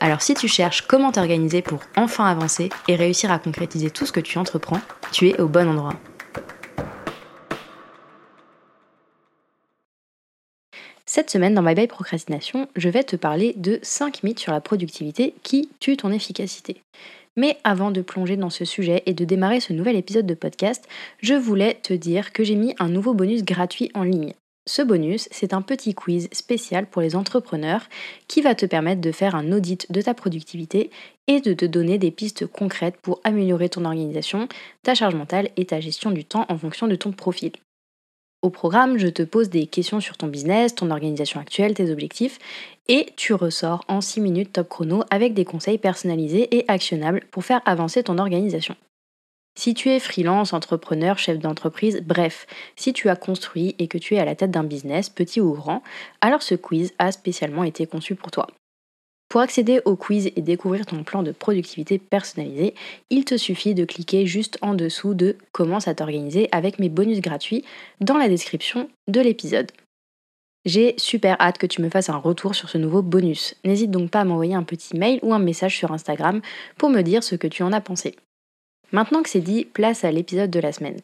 Alors 0.00 0.20
si 0.20 0.34
tu 0.34 0.48
cherches 0.48 0.82
comment 0.82 1.12
t'organiser 1.12 1.62
pour 1.62 1.80
enfin 1.96 2.26
avancer 2.26 2.68
et 2.88 2.96
réussir 2.96 3.32
à 3.32 3.38
concrétiser 3.38 3.90
tout 3.90 4.06
ce 4.06 4.12
que 4.12 4.20
tu 4.20 4.38
entreprends, 4.38 4.80
tu 5.12 5.28
es 5.28 5.40
au 5.40 5.48
bon 5.48 5.68
endroit. 5.68 5.94
Cette 11.06 11.30
semaine 11.30 11.54
dans 11.54 11.62
My 11.62 11.74
Bye 11.74 11.86
Procrastination, 11.86 12.68
je 12.76 12.88
vais 12.88 13.04
te 13.04 13.16
parler 13.16 13.54
de 13.56 13.78
5 13.82 14.22
mythes 14.22 14.40
sur 14.40 14.52
la 14.52 14.60
productivité 14.60 15.34
qui 15.42 15.70
tuent 15.80 15.96
ton 15.96 16.10
efficacité. 16.10 16.82
Mais 17.36 17.58
avant 17.64 17.90
de 17.90 18.02
plonger 18.02 18.36
dans 18.36 18.50
ce 18.50 18.64
sujet 18.64 19.02
et 19.06 19.14
de 19.14 19.24
démarrer 19.24 19.60
ce 19.60 19.72
nouvel 19.72 19.96
épisode 19.96 20.26
de 20.26 20.34
podcast, 20.34 20.86
je 21.22 21.34
voulais 21.34 21.78
te 21.82 21.94
dire 21.94 22.32
que 22.32 22.44
j'ai 22.44 22.54
mis 22.54 22.74
un 22.78 22.88
nouveau 22.88 23.14
bonus 23.14 23.44
gratuit 23.44 23.90
en 23.94 24.02
ligne. 24.02 24.34
Ce 24.68 24.82
bonus, 24.82 25.28
c'est 25.30 25.54
un 25.54 25.62
petit 25.62 25.94
quiz 25.94 26.28
spécial 26.32 26.86
pour 26.86 27.00
les 27.00 27.14
entrepreneurs 27.14 27.88
qui 28.26 28.42
va 28.42 28.56
te 28.56 28.66
permettre 28.66 29.00
de 29.00 29.12
faire 29.12 29.36
un 29.36 29.52
audit 29.52 29.90
de 29.92 30.02
ta 30.02 30.12
productivité 30.12 30.90
et 31.28 31.40
de 31.40 31.54
te 31.54 31.64
donner 31.64 31.98
des 31.98 32.10
pistes 32.10 32.46
concrètes 32.46 32.96
pour 33.00 33.20
améliorer 33.22 33.68
ton 33.68 33.84
organisation, 33.84 34.48
ta 34.82 34.96
charge 34.96 35.14
mentale 35.14 35.50
et 35.56 35.66
ta 35.66 35.78
gestion 35.78 36.10
du 36.10 36.24
temps 36.24 36.46
en 36.48 36.58
fonction 36.58 36.88
de 36.88 36.96
ton 36.96 37.12
profil. 37.12 37.52
Au 38.42 38.50
programme, 38.50 38.98
je 38.98 39.06
te 39.06 39.22
pose 39.22 39.50
des 39.50 39.66
questions 39.66 40.00
sur 40.00 40.16
ton 40.16 40.26
business, 40.26 40.74
ton 40.74 40.90
organisation 40.90 41.40
actuelle, 41.40 41.74
tes 41.74 41.90
objectifs, 41.90 42.38
et 42.88 43.06
tu 43.16 43.34
ressors 43.34 43.84
en 43.86 44.00
6 44.00 44.20
minutes 44.20 44.52
top 44.52 44.68
chrono 44.68 45.04
avec 45.10 45.32
des 45.32 45.44
conseils 45.44 45.78
personnalisés 45.78 46.54
et 46.56 46.64
actionnables 46.66 47.22
pour 47.30 47.44
faire 47.44 47.62
avancer 47.66 48.02
ton 48.02 48.18
organisation. 48.18 48.76
Si 49.58 49.72
tu 49.72 49.88
es 49.88 49.98
freelance, 49.98 50.52
entrepreneur, 50.52 51.18
chef 51.18 51.38
d'entreprise, 51.38 52.02
bref, 52.04 52.46
si 52.76 52.92
tu 52.92 53.08
as 53.08 53.16
construit 53.16 53.74
et 53.78 53.88
que 53.88 53.96
tu 53.96 54.14
es 54.14 54.18
à 54.18 54.26
la 54.26 54.34
tête 54.34 54.50
d'un 54.50 54.64
business, 54.64 55.08
petit 55.08 55.40
ou 55.40 55.54
grand, 55.54 55.82
alors 56.20 56.42
ce 56.42 56.54
quiz 56.54 56.92
a 56.98 57.10
spécialement 57.10 57.64
été 57.64 57.86
conçu 57.86 58.14
pour 58.14 58.30
toi. 58.30 58.48
Pour 59.28 59.40
accéder 59.40 59.80
au 59.84 59.96
quiz 59.96 60.30
et 60.36 60.42
découvrir 60.42 60.86
ton 60.86 61.02
plan 61.02 61.22
de 61.22 61.32
productivité 61.32 61.98
personnalisé, 61.98 62.74
il 63.10 63.24
te 63.24 63.36
suffit 63.36 63.74
de 63.74 63.84
cliquer 63.84 64.26
juste 64.26 64.58
en 64.60 64.74
dessous 64.74 65.14
de 65.14 65.36
Commence 65.52 65.88
à 65.88 65.94
t'organiser 65.94 66.48
avec 66.52 66.78
mes 66.78 66.88
bonus 66.88 67.20
gratuits 67.20 67.64
dans 68.00 68.18
la 68.18 68.28
description 68.28 68.88
de 69.08 69.20
l'épisode. 69.20 69.72
J'ai 70.64 70.94
super 70.98 71.40
hâte 71.40 71.58
que 71.58 71.66
tu 71.66 71.80
me 71.80 71.88
fasses 71.88 72.10
un 72.10 72.16
retour 72.16 72.54
sur 72.54 72.68
ce 72.68 72.76
nouveau 72.76 73.00
bonus. 73.00 73.54
N'hésite 73.64 73.90
donc 73.90 74.10
pas 74.10 74.20
à 74.20 74.24
m'envoyer 74.24 74.54
un 74.54 74.64
petit 74.64 74.96
mail 74.96 75.18
ou 75.22 75.32
un 75.32 75.38
message 75.38 75.76
sur 75.76 75.92
Instagram 75.92 76.40
pour 76.76 76.90
me 76.90 77.02
dire 77.02 77.24
ce 77.24 77.36
que 77.36 77.46
tu 77.46 77.62
en 77.62 77.72
as 77.72 77.80
pensé. 77.80 78.16
Maintenant 78.92 79.22
que 79.22 79.28
c'est 79.28 79.40
dit, 79.40 79.64
place 79.64 80.04
à 80.04 80.10
l'épisode 80.10 80.50
de 80.50 80.60
la 80.60 80.72
semaine. 80.72 81.00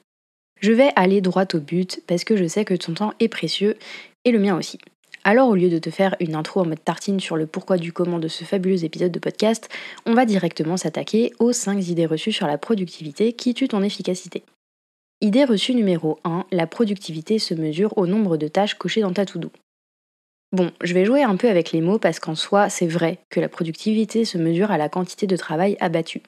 Je 0.61 0.73
vais 0.73 0.91
aller 0.95 1.21
droit 1.21 1.47
au 1.55 1.59
but 1.59 2.01
parce 2.07 2.25
que 2.25 2.37
je 2.37 2.47
sais 2.47 2.65
que 2.65 2.75
ton 2.75 2.95
temps 2.95 3.15
est 3.19 3.29
précieux 3.29 3.77
et 4.25 4.31
le 4.31 4.39
mien 4.39 4.57
aussi. 4.57 4.79
Alors 5.25 5.49
au 5.49 5.55
lieu 5.55 5.69
de 5.69 5.79
te 5.79 5.91
faire 5.91 6.17
une 6.21 6.35
intro 6.35 6.61
en 6.61 6.67
mode 6.67 6.85
tartine 6.85 7.21
sur 7.21 7.37
le 7.37 7.47
pourquoi 7.47 7.77
du 7.77 7.93
comment 7.93 8.19
de 8.19 8.29
ce 8.29 8.45
fabuleux 8.45 8.85
épisode 8.85 9.13
de 9.13 9.19
podcast, 9.19 9.69
on 10.07 10.15
va 10.15 10.25
directement 10.25 10.77
s'attaquer 10.77 11.33
aux 11.39 11.53
5 11.53 11.89
idées 11.89 12.07
reçues 12.07 12.33
sur 12.33 12.47
la 12.47 12.59
productivité 12.59 13.33
qui 13.33 13.55
tuent 13.55 13.69
ton 13.69 13.83
efficacité. 13.83 14.43
Idée 15.21 15.45
reçue 15.45 15.75
numéro 15.75 16.19
1, 16.25 16.47
la 16.51 16.67
productivité 16.67 17.39
se 17.39 17.55
mesure 17.55 17.97
au 17.97 18.09
nombre 18.09 18.37
de 18.37 18.49
tâches 18.49 18.75
cochées 18.75 19.03
dans 19.03 19.13
ta 19.13 19.25
to-do. 19.25 19.53
Bon, 20.51 20.73
je 20.83 20.93
vais 20.93 21.05
jouer 21.05 21.23
un 21.23 21.37
peu 21.37 21.49
avec 21.49 21.71
les 21.71 21.81
mots 21.81 21.99
parce 21.99 22.19
qu'en 22.19 22.35
soi, 22.35 22.69
c'est 22.69 22.89
vrai 22.89 23.19
que 23.31 23.41
la 23.41 23.49
productivité 23.49 24.25
se 24.25 24.39
mesure 24.39 24.73
à 24.73 24.79
la 24.79 24.89
quantité 24.89 25.27
de 25.29 25.37
travail 25.37 25.77
abattu. 25.79 26.23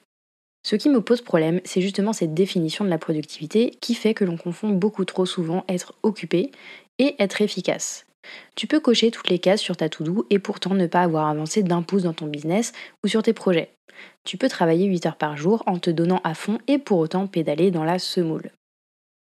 Ce 0.65 0.75
qui 0.75 0.89
me 0.89 0.99
pose 0.99 1.21
problème, 1.21 1.61
c'est 1.63 1.79
justement 1.79 2.11
cette 2.11 2.33
définition 2.33 2.83
de 2.83 2.89
la 2.89 2.97
productivité 2.97 3.69
qui 3.81 3.93
fait 3.93 4.15
que 4.15 4.25
l'on 4.25 4.35
confond 4.35 4.69
beaucoup 4.69 5.05
trop 5.05 5.27
souvent 5.27 5.63
être 5.69 5.93
occupé 6.01 6.49
et 6.97 7.13
être 7.19 7.43
efficace. 7.43 8.07
Tu 8.55 8.65
peux 8.65 8.79
cocher 8.79 9.11
toutes 9.11 9.29
les 9.29 9.37
cases 9.37 9.61
sur 9.61 9.77
ta 9.77 9.89
to-do 9.89 10.25
et 10.31 10.39
pourtant 10.39 10.73
ne 10.73 10.87
pas 10.87 11.03
avoir 11.03 11.27
avancé 11.27 11.61
d'un 11.61 11.83
pouce 11.83 12.01
dans 12.01 12.13
ton 12.13 12.25
business 12.25 12.73
ou 13.03 13.07
sur 13.07 13.21
tes 13.21 13.31
projets. 13.31 13.75
Tu 14.23 14.37
peux 14.37 14.49
travailler 14.49 14.87
8 14.87 15.05
heures 15.05 15.17
par 15.17 15.37
jour 15.37 15.61
en 15.67 15.77
te 15.77 15.91
donnant 15.91 16.19
à 16.23 16.33
fond 16.33 16.57
et 16.67 16.79
pour 16.79 16.97
autant 16.97 17.27
pédaler 17.27 17.69
dans 17.69 17.83
la 17.83 17.99
semoule. 17.99 18.49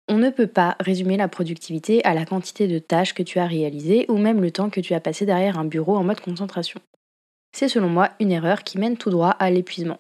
On 0.08 0.16
ne 0.16 0.30
peut 0.30 0.46
pas 0.46 0.75
résumer 0.80 1.19
la 1.19 1.28
productivité 1.28 2.02
à 2.06 2.14
la 2.14 2.25
quantité 2.25 2.66
de 2.66 2.78
tâches 2.78 3.12
que 3.12 3.22
tu 3.22 3.41
as 3.41 3.46
réalisées 3.46 4.06
ou 4.08 4.16
même 4.16 4.41
le 4.41 4.52
temps 4.52 4.70
que 4.70 4.80
tu 4.80 4.94
as 4.94 5.00
passé 5.00 5.26
derrière 5.26 5.58
un 5.58 5.66
bureau 5.66 5.96
en 5.96 6.02
mode 6.02 6.20
concentration. 6.20 6.80
C'est 7.54 7.69
selon 7.69 7.91
moi 7.91 8.12
une 8.20 8.32
erreur 8.32 8.64
qui 8.64 8.78
mène 8.78 8.96
tout 8.96 9.10
droit 9.10 9.36
à 9.38 9.50
l'épuisement. 9.50 9.98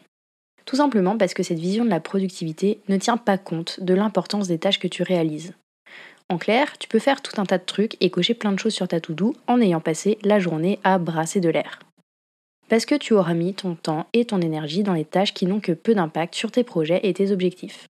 Tout 0.66 0.76
simplement 0.76 1.16
parce 1.16 1.32
que 1.32 1.44
cette 1.44 1.60
vision 1.60 1.84
de 1.84 1.90
la 1.90 2.00
productivité 2.00 2.80
ne 2.88 2.96
tient 2.96 3.16
pas 3.16 3.38
compte 3.38 3.80
de 3.80 3.94
l'importance 3.94 4.48
des 4.48 4.58
tâches 4.58 4.80
que 4.80 4.88
tu 4.88 5.02
réalises. 5.02 5.54
En 6.28 6.38
clair, 6.38 6.76
tu 6.78 6.88
peux 6.88 6.98
faire 6.98 7.22
tout 7.22 7.40
un 7.40 7.46
tas 7.46 7.58
de 7.58 7.64
trucs 7.64 7.96
et 8.00 8.10
cocher 8.10 8.34
plein 8.34 8.50
de 8.50 8.58
choses 8.58 8.74
sur 8.74 8.88
ta 8.88 9.00
to-do 9.00 9.34
en 9.46 9.60
ayant 9.60 9.80
passé 9.80 10.18
la 10.22 10.40
journée 10.40 10.80
à 10.82 10.98
brasser 10.98 11.40
de 11.40 11.48
l'air. 11.48 11.78
Parce 12.68 12.84
que 12.84 12.96
tu 12.96 13.14
auras 13.14 13.34
mis 13.34 13.54
ton 13.54 13.76
temps 13.76 14.08
et 14.12 14.24
ton 14.24 14.40
énergie 14.40 14.82
dans 14.82 14.92
les 14.92 15.04
tâches 15.04 15.34
qui 15.34 15.46
n'ont 15.46 15.60
que 15.60 15.70
peu 15.70 15.94
d'impact 15.94 16.34
sur 16.34 16.50
tes 16.50 16.64
projets 16.64 17.00
et 17.04 17.14
tes 17.14 17.30
objectifs. 17.30 17.86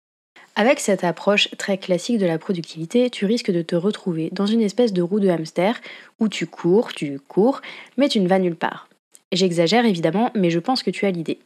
Avec 0.54 0.80
cette 0.80 1.04
approche 1.04 1.48
très 1.56 1.78
classique 1.78 2.18
de 2.18 2.26
la 2.26 2.38
productivité, 2.38 3.08
tu 3.08 3.24
risques 3.24 3.50
de 3.50 3.62
te 3.62 3.76
retrouver 3.76 4.28
dans 4.32 4.46
une 4.46 4.60
espèce 4.60 4.92
de 4.92 5.00
roue 5.00 5.20
de 5.20 5.28
hamster 5.28 5.80
où 6.20 6.28
tu 6.28 6.46
cours, 6.46 6.92
tu 6.92 7.18
cours, 7.20 7.62
mais 7.96 8.08
tu 8.08 8.20
ne 8.20 8.28
vas 8.28 8.38
nulle 8.38 8.56
part. 8.56 8.88
J'exagère 9.32 9.86
évidemment, 9.86 10.30
mais 10.34 10.50
je 10.50 10.58
pense 10.58 10.82
que 10.82 10.90
tu 10.90 11.06
as 11.06 11.10
l'idée. 11.10 11.38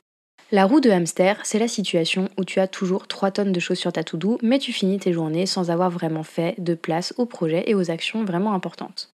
La 0.53 0.65
roue 0.65 0.81
de 0.81 0.91
hamster, 0.91 1.39
c'est 1.45 1.61
la 1.61 1.69
situation 1.69 2.29
où 2.37 2.45
tu 2.45 2.59
as 2.59 2.67
toujours 2.67 3.07
3 3.07 3.31
tonnes 3.31 3.53
de 3.53 3.61
choses 3.61 3.79
sur 3.79 3.93
ta 3.93 4.03
to-do, 4.03 4.37
mais 4.43 4.59
tu 4.59 4.73
finis 4.73 4.99
tes 4.99 5.13
journées 5.13 5.47
sans 5.47 5.71
avoir 5.71 5.91
vraiment 5.91 6.25
fait 6.25 6.57
de 6.59 6.75
place 6.75 7.15
aux 7.19 7.27
projets 7.27 7.71
et 7.71 7.77
aux 7.77 7.93
actions 7.93 8.25
vraiment 8.25 8.53
importantes. 8.53 9.13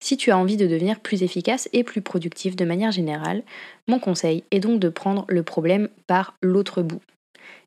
Si 0.00 0.16
tu 0.16 0.30
as 0.30 0.38
envie 0.38 0.56
de 0.56 0.68
devenir 0.68 1.00
plus 1.00 1.24
efficace 1.24 1.68
et 1.72 1.82
plus 1.82 2.00
productif 2.00 2.54
de 2.54 2.64
manière 2.64 2.92
générale, 2.92 3.42
mon 3.88 3.98
conseil 3.98 4.44
est 4.52 4.60
donc 4.60 4.78
de 4.78 4.88
prendre 4.88 5.24
le 5.26 5.42
problème 5.42 5.88
par 6.06 6.36
l'autre 6.42 6.82
bout. 6.82 7.02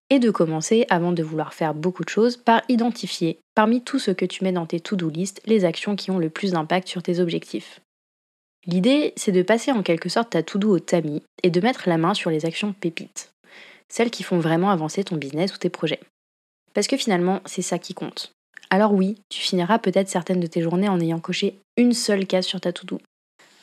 Et 0.09 0.19
de 0.19 0.31
commencer, 0.31 0.85
avant 0.89 1.11
de 1.11 1.21
vouloir 1.21 1.53
faire 1.53 1.73
beaucoup 1.73 2.05
de 2.05 2.09
choses, 2.09 2.37
par 2.37 2.61
identifier, 2.69 3.39
parmi 3.55 3.81
tout 3.81 3.99
ce 3.99 4.11
que 4.11 4.25
tu 4.25 4.45
mets 4.45 4.53
dans 4.53 4.65
tes 4.65 4.79
to-do 4.79 5.09
list, 5.09 5.41
les 5.45 5.65
actions 5.65 5.97
qui 5.97 6.11
ont 6.11 6.19
le 6.19 6.29
plus 6.29 6.51
d'impact 6.51 6.87
sur 6.87 7.03
tes 7.03 7.19
objectifs. 7.19 7.81
L'idée, 8.67 9.13
c'est 9.15 9.31
de 9.31 9.41
passer 9.41 9.71
en 9.71 9.81
quelque 9.81 10.09
sorte 10.09 10.31
ta 10.31 10.43
to-do 10.43 10.69
au 10.69 10.79
tamis 10.79 11.23
et 11.41 11.49
de 11.49 11.61
mettre 11.61 11.89
la 11.89 11.97
main 11.97 12.13
sur 12.13 12.29
les 12.29 12.45
actions 12.45 12.73
pépites, 12.73 13.33
celles 13.89 14.11
qui 14.11 14.23
font 14.23 14.39
vraiment 14.39 14.69
avancer 14.69 15.03
ton 15.03 15.15
business 15.15 15.55
ou 15.55 15.57
tes 15.57 15.69
projets. 15.69 15.99
Parce 16.73 16.87
que 16.87 16.97
finalement, 16.97 17.41
c'est 17.45 17.63
ça 17.63 17.79
qui 17.79 17.93
compte. 17.93 18.31
Alors 18.69 18.93
oui, 18.93 19.17
tu 19.29 19.41
finiras 19.41 19.79
peut-être 19.79 20.09
certaines 20.09 20.39
de 20.39 20.47
tes 20.47 20.61
journées 20.61 20.89
en 20.89 20.99
ayant 20.99 21.19
coché 21.19 21.55
une 21.75 21.93
seule 21.93 22.27
case 22.27 22.45
sur 22.45 22.61
ta 22.61 22.71
to-do. 22.71 22.99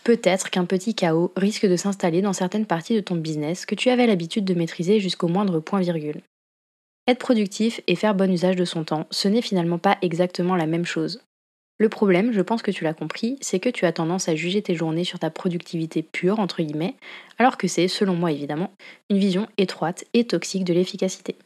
Peut-être 0.04 0.50
qu'un 0.50 0.64
petit 0.64 0.94
chaos 0.94 1.32
risque 1.36 1.66
de 1.66 1.76
s'installer 1.76 2.20
dans 2.20 2.32
certaines 2.32 2.66
parties 2.66 2.94
de 2.94 3.00
ton 3.00 3.14
business 3.14 3.66
que 3.66 3.74
tu 3.74 3.90
avais 3.90 4.06
l'habitude 4.06 4.44
de 4.44 4.54
maîtriser 4.54 5.00
jusqu'au 5.00 5.28
moindre 5.28 5.60
point 5.60 5.80
virgule. 5.80 6.22
Être 7.06 7.18
productif 7.18 7.80
et 7.86 7.96
faire 7.96 8.14
bon 8.14 8.30
usage 8.30 8.56
de 8.56 8.64
son 8.64 8.84
temps, 8.84 9.06
ce 9.10 9.28
n'est 9.28 9.42
finalement 9.42 9.78
pas 9.78 9.96
exactement 10.02 10.56
la 10.56 10.66
même 10.66 10.84
chose. 10.84 11.22
Le 11.78 11.88
problème, 11.88 12.32
je 12.32 12.40
pense 12.40 12.62
que 12.62 12.72
tu 12.72 12.82
l'as 12.82 12.94
compris, 12.94 13.38
c'est 13.40 13.60
que 13.60 13.68
tu 13.68 13.84
as 13.84 13.92
tendance 13.92 14.28
à 14.28 14.34
juger 14.34 14.62
tes 14.62 14.74
journées 14.74 15.04
sur 15.04 15.20
ta 15.20 15.30
productivité 15.30 16.02
pure, 16.02 16.40
entre 16.40 16.60
guillemets, 16.60 16.96
alors 17.38 17.56
que 17.56 17.68
c'est, 17.68 17.86
selon 17.86 18.14
moi 18.14 18.32
évidemment, 18.32 18.72
une 19.10 19.18
vision 19.18 19.46
étroite 19.58 20.04
et 20.12 20.26
toxique 20.26 20.64
de 20.64 20.74
l'efficacité. 20.74 21.36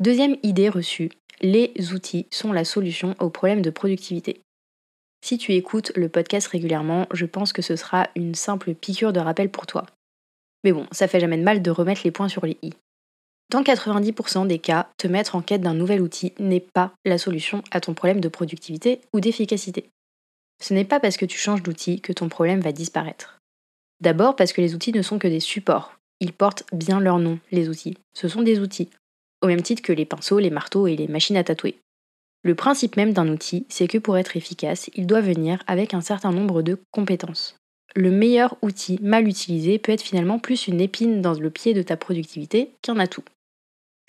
Deuxième 0.00 0.36
idée 0.42 0.68
reçue, 0.68 1.10
les 1.40 1.72
outils 1.92 2.26
sont 2.32 2.52
la 2.52 2.64
solution 2.64 3.14
au 3.20 3.30
problème 3.30 3.62
de 3.62 3.70
productivité. 3.70 4.40
Si 5.24 5.38
tu 5.38 5.52
écoutes 5.54 5.92
le 5.96 6.08
podcast 6.08 6.48
régulièrement, 6.48 7.06
je 7.12 7.26
pense 7.26 7.52
que 7.52 7.62
ce 7.62 7.76
sera 7.76 8.08
une 8.16 8.34
simple 8.34 8.74
piqûre 8.74 9.12
de 9.12 9.20
rappel 9.20 9.50
pour 9.50 9.66
toi. 9.66 9.86
Mais 10.64 10.72
bon, 10.72 10.86
ça 10.90 11.06
fait 11.06 11.20
jamais 11.20 11.38
de 11.38 11.42
mal 11.42 11.62
de 11.62 11.70
remettre 11.70 12.02
les 12.04 12.10
points 12.10 12.28
sur 12.28 12.44
les 12.44 12.56
i. 12.62 12.72
Dans 13.50 13.62
90% 13.62 14.46
des 14.46 14.58
cas, 14.58 14.90
te 14.98 15.08
mettre 15.08 15.34
en 15.34 15.40
quête 15.40 15.62
d'un 15.62 15.72
nouvel 15.72 16.02
outil 16.02 16.34
n'est 16.38 16.60
pas 16.60 16.92
la 17.06 17.16
solution 17.16 17.62
à 17.70 17.80
ton 17.80 17.94
problème 17.94 18.20
de 18.20 18.28
productivité 18.28 19.00
ou 19.14 19.20
d'efficacité. 19.20 19.88
Ce 20.60 20.74
n'est 20.74 20.84
pas 20.84 21.00
parce 21.00 21.16
que 21.16 21.24
tu 21.24 21.38
changes 21.38 21.62
d'outil 21.62 22.02
que 22.02 22.12
ton 22.12 22.28
problème 22.28 22.60
va 22.60 22.72
disparaître. 22.72 23.38
D'abord 24.02 24.36
parce 24.36 24.52
que 24.52 24.60
les 24.60 24.74
outils 24.74 24.92
ne 24.92 25.00
sont 25.00 25.18
que 25.18 25.28
des 25.28 25.40
supports. 25.40 25.94
Ils 26.20 26.34
portent 26.34 26.64
bien 26.72 27.00
leur 27.00 27.18
nom, 27.18 27.38
les 27.50 27.70
outils. 27.70 27.96
Ce 28.12 28.28
sont 28.28 28.42
des 28.42 28.58
outils. 28.60 28.90
Au 29.40 29.46
même 29.46 29.62
titre 29.62 29.82
que 29.82 29.92
les 29.92 30.04
pinceaux, 30.04 30.38
les 30.38 30.50
marteaux 30.50 30.86
et 30.86 30.96
les 30.96 31.08
machines 31.08 31.36
à 31.36 31.44
tatouer. 31.44 31.78
Le 32.42 32.54
principe 32.54 32.96
même 32.96 33.14
d'un 33.14 33.28
outil, 33.28 33.64
c'est 33.70 33.88
que 33.88 33.98
pour 33.98 34.18
être 34.18 34.36
efficace, 34.36 34.90
il 34.94 35.06
doit 35.06 35.20
venir 35.22 35.62
avec 35.66 35.94
un 35.94 36.00
certain 36.02 36.32
nombre 36.32 36.60
de 36.60 36.78
compétences. 36.90 37.56
Le 37.96 38.10
meilleur 38.10 38.56
outil 38.60 38.98
mal 39.00 39.26
utilisé 39.26 39.78
peut 39.78 39.92
être 39.92 40.02
finalement 40.02 40.38
plus 40.38 40.66
une 40.66 40.80
épine 40.80 41.22
dans 41.22 41.32
le 41.34 41.50
pied 41.50 41.72
de 41.72 41.82
ta 41.82 41.96
productivité 41.96 42.72
qu'un 42.82 42.98
atout. 42.98 43.24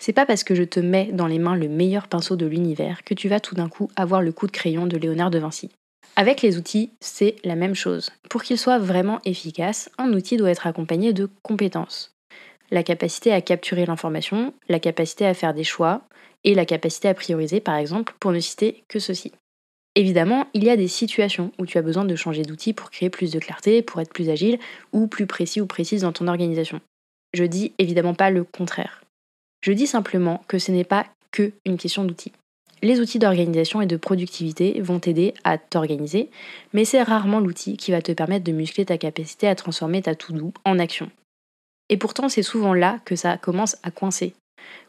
C'est 0.00 0.14
pas 0.14 0.24
parce 0.24 0.44
que 0.44 0.54
je 0.54 0.62
te 0.62 0.80
mets 0.80 1.10
dans 1.12 1.26
les 1.26 1.38
mains 1.38 1.54
le 1.54 1.68
meilleur 1.68 2.08
pinceau 2.08 2.34
de 2.34 2.46
l'univers 2.46 3.04
que 3.04 3.12
tu 3.12 3.28
vas 3.28 3.38
tout 3.38 3.54
d'un 3.54 3.68
coup 3.68 3.90
avoir 3.96 4.22
le 4.22 4.32
coup 4.32 4.46
de 4.46 4.52
crayon 4.52 4.86
de 4.86 4.96
Léonard 4.96 5.30
de 5.30 5.38
Vinci. 5.38 5.68
Avec 6.16 6.40
les 6.40 6.56
outils, 6.56 6.90
c'est 7.00 7.36
la 7.44 7.54
même 7.54 7.74
chose. 7.74 8.10
Pour 8.30 8.42
qu'ils 8.42 8.58
soient 8.58 8.78
vraiment 8.78 9.20
efficaces, 9.26 9.90
un 9.98 10.12
outil 10.14 10.38
doit 10.38 10.50
être 10.50 10.66
accompagné 10.66 11.12
de 11.12 11.28
compétences. 11.42 12.14
La 12.70 12.82
capacité 12.82 13.30
à 13.30 13.42
capturer 13.42 13.84
l'information, 13.84 14.54
la 14.70 14.80
capacité 14.80 15.26
à 15.26 15.34
faire 15.34 15.52
des 15.52 15.64
choix 15.64 16.00
et 16.44 16.54
la 16.54 16.64
capacité 16.64 17.08
à 17.08 17.14
prioriser 17.14 17.60
par 17.60 17.76
exemple, 17.76 18.14
pour 18.20 18.32
ne 18.32 18.40
citer 18.40 18.84
que 18.88 19.00
ceci. 19.00 19.32
Évidemment, 19.96 20.46
il 20.54 20.64
y 20.64 20.70
a 20.70 20.76
des 20.76 20.88
situations 20.88 21.52
où 21.58 21.66
tu 21.66 21.76
as 21.76 21.82
besoin 21.82 22.06
de 22.06 22.16
changer 22.16 22.42
d'outil 22.42 22.72
pour 22.72 22.90
créer 22.90 23.10
plus 23.10 23.32
de 23.32 23.38
clarté, 23.38 23.82
pour 23.82 24.00
être 24.00 24.14
plus 24.14 24.30
agile 24.30 24.58
ou 24.92 25.08
plus 25.08 25.26
précis 25.26 25.60
ou 25.60 25.66
précise 25.66 26.02
dans 26.02 26.12
ton 26.12 26.26
organisation. 26.26 26.80
Je 27.34 27.44
dis 27.44 27.74
évidemment 27.78 28.14
pas 28.14 28.30
le 28.30 28.44
contraire. 28.44 29.02
Je 29.60 29.72
dis 29.72 29.86
simplement 29.86 30.42
que 30.48 30.58
ce 30.58 30.72
n'est 30.72 30.84
pas 30.84 31.06
que 31.32 31.52
une 31.66 31.76
question 31.76 32.04
d'outils. 32.04 32.32
Les 32.82 32.98
outils 32.98 33.18
d'organisation 33.18 33.82
et 33.82 33.86
de 33.86 33.98
productivité 33.98 34.80
vont 34.80 34.98
t'aider 34.98 35.34
à 35.44 35.58
t'organiser, 35.58 36.30
mais 36.72 36.86
c'est 36.86 37.02
rarement 37.02 37.40
l'outil 37.40 37.76
qui 37.76 37.90
va 37.90 38.00
te 38.00 38.12
permettre 38.12 38.44
de 38.44 38.52
muscler 38.52 38.86
ta 38.86 38.96
capacité 38.96 39.48
à 39.48 39.54
transformer 39.54 40.00
ta 40.00 40.14
to-do 40.14 40.54
en 40.64 40.78
action. 40.78 41.10
Et 41.90 41.98
pourtant, 41.98 42.30
c'est 42.30 42.42
souvent 42.42 42.72
là 42.72 42.98
que 43.04 43.16
ça 43.16 43.36
commence 43.36 43.76
à 43.82 43.90
coincer. 43.90 44.32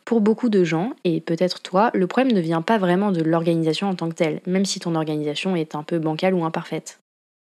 Pour 0.05 0.21
beaucoup 0.21 0.47
de 0.47 0.63
gens, 0.63 0.93
et 1.03 1.19
peut-être 1.19 1.61
toi, 1.61 1.91
le 1.93 2.07
problème 2.07 2.33
ne 2.33 2.39
vient 2.39 2.61
pas 2.61 2.77
vraiment 2.77 3.11
de 3.11 3.21
l'organisation 3.21 3.89
en 3.89 3.95
tant 3.95 4.07
que 4.07 4.15
telle, 4.15 4.39
même 4.45 4.65
si 4.65 4.79
ton 4.79 4.95
organisation 4.95 5.55
est 5.57 5.75
un 5.75 5.83
peu 5.83 5.99
bancale 5.99 6.33
ou 6.33 6.45
imparfaite. 6.45 7.00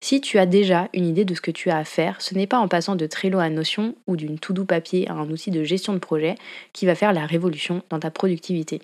Si 0.00 0.20
tu 0.20 0.38
as 0.38 0.46
déjà 0.46 0.88
une 0.92 1.06
idée 1.06 1.24
de 1.24 1.34
ce 1.34 1.40
que 1.40 1.50
tu 1.50 1.70
as 1.70 1.78
à 1.78 1.84
faire, 1.84 2.20
ce 2.20 2.34
n'est 2.34 2.46
pas 2.46 2.58
en 2.58 2.68
passant 2.68 2.96
de 2.96 3.06
Trello 3.06 3.38
à 3.38 3.48
Notion 3.48 3.94
ou 4.06 4.16
d'une 4.16 4.38
to-do 4.38 4.64
papier 4.64 5.08
à 5.08 5.14
un 5.14 5.28
outil 5.30 5.50
de 5.50 5.64
gestion 5.64 5.92
de 5.92 5.98
projet 5.98 6.36
qui 6.72 6.86
va 6.86 6.94
faire 6.94 7.12
la 7.12 7.26
révolution 7.26 7.82
dans 7.90 7.98
ta 7.98 8.10
productivité. 8.10 8.82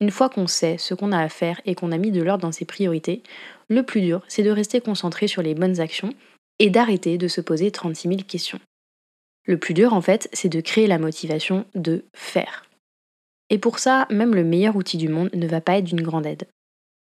Une 0.00 0.10
fois 0.10 0.30
qu'on 0.30 0.46
sait 0.46 0.78
ce 0.78 0.94
qu'on 0.94 1.12
a 1.12 1.20
à 1.20 1.28
faire 1.28 1.60
et 1.66 1.74
qu'on 1.74 1.92
a 1.92 1.98
mis 1.98 2.10
de 2.10 2.22
l'ordre 2.22 2.42
dans 2.42 2.52
ses 2.52 2.64
priorités, 2.64 3.22
le 3.68 3.82
plus 3.82 4.00
dur, 4.00 4.22
c'est 4.28 4.42
de 4.42 4.50
rester 4.50 4.80
concentré 4.80 5.28
sur 5.28 5.42
les 5.42 5.54
bonnes 5.54 5.78
actions 5.78 6.14
et 6.58 6.70
d'arrêter 6.70 7.18
de 7.18 7.28
se 7.28 7.42
poser 7.42 7.70
36 7.70 8.08
000 8.08 8.20
questions. 8.26 8.60
Le 9.46 9.58
plus 9.58 9.74
dur, 9.74 9.92
en 9.92 10.00
fait, 10.00 10.28
c'est 10.32 10.48
de 10.48 10.60
créer 10.60 10.86
la 10.86 10.98
motivation 10.98 11.66
de 11.74 12.04
faire. 12.14 12.64
Et 13.50 13.58
pour 13.58 13.78
ça, 13.78 14.06
même 14.10 14.34
le 14.34 14.44
meilleur 14.44 14.76
outil 14.76 14.96
du 14.96 15.08
monde 15.08 15.30
ne 15.34 15.46
va 15.46 15.60
pas 15.60 15.76
être 15.76 15.84
d'une 15.84 16.02
grande 16.02 16.26
aide. 16.26 16.46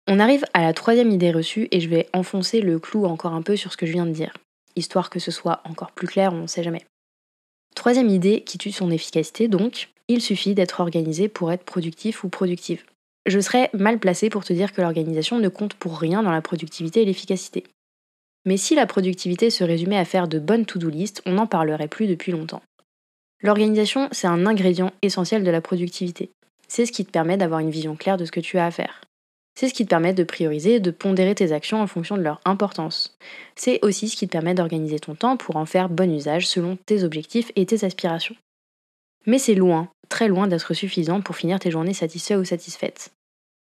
On 0.08 0.20
arrive 0.20 0.46
à 0.54 0.62
la 0.62 0.74
troisième 0.74 1.10
idée 1.10 1.32
reçue 1.32 1.68
et 1.72 1.80
je 1.80 1.90
vais 1.90 2.08
enfoncer 2.14 2.62
le 2.62 2.78
clou 2.78 3.06
encore 3.06 3.34
un 3.34 3.42
peu 3.42 3.56
sur 3.56 3.72
ce 3.72 3.78
que 3.78 3.88
je 3.88 3.94
viens 3.94 4.06
de 4.06 4.12
dire, 4.12 4.34
histoire 4.76 5.10
que 5.10 5.20
ce 5.20 5.32
soit 5.32 5.62
encore 5.64 5.92
plus 5.92 6.08
clair, 6.08 6.32
on 6.32 6.42
ne 6.44 6.48
sait 6.48 6.62
jamais. 6.62 6.86
Troisième 7.76 8.10
idée 8.10 8.42
qui 8.42 8.60
tue 8.60 8.72
son 8.72 8.92
efficacité 8.92 9.48
donc, 9.48 9.90
il 10.08 10.22
suffit 10.22 10.54
d'être 10.54 10.80
organisé 10.80 11.28
pour 11.28 11.52
être 11.52 11.64
productif 11.64 12.24
ou 12.24 12.30
productive. 12.30 12.84
Je 13.26 13.40
serais 13.40 13.72
mal 13.74 13.98
placé 13.98 14.30
pour 14.30 14.46
te 14.46 14.54
dire 14.54 14.74
que 14.74 14.82
l'organisation 14.82 15.40
ne 15.40 15.50
compte 15.50 15.74
pour 15.74 16.00
rien 16.00 16.22
dans 16.22 16.32
la 16.32 16.44
productivité 16.44 17.02
et 17.02 17.06
l'efficacité. 17.06 17.64
Mais 18.46 18.58
si 18.58 18.76
la 18.76 18.86
productivité 18.86 19.50
se 19.50 19.64
résumait 19.64 19.98
à 19.98 20.06
faire 20.06 20.28
de 20.28 20.38
bonnes 20.38 20.68
to-do 20.68 20.90
list, 20.90 21.24
on 21.26 21.34
n'en 21.34 21.48
parlerait 21.48 21.88
plus 21.88 22.06
depuis 22.06 22.32
longtemps. 22.32 22.62
L'organisation, 23.42 24.08
c'est 24.12 24.28
un 24.28 24.46
ingrédient 24.46 24.92
essentiel 25.02 25.44
de 25.44 25.50
la 25.50 25.62
productivité. 25.62 26.30
C'est 26.68 26.86
ce 26.86 26.92
qui 26.92 27.06
te 27.06 27.12
permet 27.12 27.38
d'avoir 27.38 27.60
une 27.60 27.72
vision 27.72 27.96
claire 27.96 28.18
de 28.18 28.26
ce 28.26 28.32
que 28.32 28.40
tu 28.40 28.60
as 28.60 28.68
à 28.68 28.72
faire. 28.72 29.02
C'est 29.58 29.70
ce 29.70 29.74
qui 29.74 29.86
te 29.86 29.90
permet 29.90 30.14
de 30.14 30.24
prioriser 30.24 30.76
et 30.76 30.80
de 30.82 30.92
pondérer 30.92 31.34
tes 31.34 31.54
actions 31.54 31.82
en 31.82 31.88
fonction 31.88 32.18
de 32.18 32.22
leur 32.22 32.42
importance. 32.44 33.18
C'est 33.56 33.84
aussi 33.84 34.10
ce 34.10 34.18
qui 34.18 34.28
te 34.28 34.32
permet 34.32 34.54
d'organiser 34.54 35.00
ton 35.00 35.16
temps 35.16 35.38
pour 35.38 35.56
en 35.56 35.66
faire 35.66 35.90
bon 35.90 36.14
usage 36.14 36.48
selon 36.48 36.78
tes 36.86 37.04
objectifs 37.04 37.52
et 37.56 37.66
tes 37.66 37.86
aspirations. 37.86 38.36
Mais 39.26 39.40
c'est 39.40 39.56
loin, 39.56 39.90
très 40.10 40.28
loin 40.28 40.48
d'être 40.48 40.74
suffisant 40.74 41.22
pour 41.22 41.38
finir 41.38 41.60
tes 41.60 41.72
journées 41.72 41.94
satisfaites 41.94 42.38
ou 42.38 42.44
satisfaites. 42.44 43.12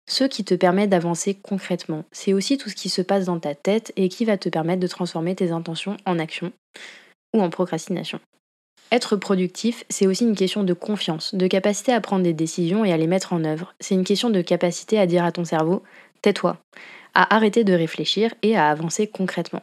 Ce 0.09 0.25
qui 0.25 0.45
te 0.45 0.55
permet 0.55 0.87
d'avancer 0.87 1.35
concrètement, 1.35 2.05
c'est 2.13 2.33
aussi 2.33 2.59
tout 2.59 2.69
ce 2.69 2.77
qui 2.77 2.89
se 2.89 3.03
passe 3.03 3.25
dans 3.25 3.41
ta 3.41 3.55
tête 3.55 3.93
et 3.97 4.09
qui 4.09 4.25
va 4.25 4.37
te 4.37 4.49
permettre 4.49 4.81
de 4.81 4.87
transformer 4.87 5.35
tes 5.35 5.51
intentions 5.51 5.97
en 6.05 6.19
action 6.19 6.53
ou 7.35 7.41
en 7.41 7.51
procrastination. 7.51 8.21
Être 8.93 9.17
productif, 9.17 9.85
c'est 9.91 10.07
aussi 10.07 10.25
une 10.25 10.37
question 10.37 10.63
de 10.63 10.73
confiance, 10.73 11.35
de 11.35 11.49
capacité 11.49 11.93
à 11.93 12.01
prendre 12.01 12.23
des 12.23 12.33
décisions 12.33 12.85
et 12.85 12.93
à 12.93 12.97
les 12.97 13.09
mettre 13.09 13.33
en 13.33 13.43
œuvre. 13.45 13.75
C'est 13.81 13.97
une 13.97 14.05
question 14.05 14.31
de 14.31 14.41
capacité 14.43 14.99
à 14.99 15.07
dire 15.07 15.25
à 15.25 15.33
ton 15.33 15.45
cerveau 15.45 15.83
tais-toi, 16.23 16.57
à 17.15 17.35
arrêter 17.35 17.65
de 17.65 17.73
réfléchir 17.73 18.33
et 18.43 18.57
à 18.57 18.69
avancer 18.69 19.09
concrètement. 19.09 19.63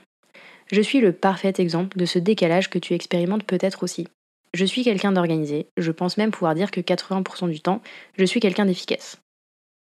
Je 0.72 0.82
suis 0.82 1.00
le 1.00 1.14
parfait 1.14 1.54
exemple 1.58 1.98
de 1.98 2.06
ce 2.06 2.20
décalage 2.20 2.70
que 2.70 2.80
tu 2.80 2.94
expérimentes 2.94 3.44
peut-être 3.44 3.84
aussi. 3.84 4.08
Je 4.54 4.66
suis 4.66 4.84
quelqu'un 4.84 5.12
d'organisé, 5.12 5.68
je 5.78 5.92
pense 5.92 6.18
même 6.18 6.32
pouvoir 6.32 6.54
dire 6.54 6.70
que 6.70 6.82
80% 6.82 7.50
du 7.50 7.60
temps, 7.60 7.82
je 8.18 8.26
suis 8.26 8.40
quelqu'un 8.40 8.66
d'efficace. 8.66 9.18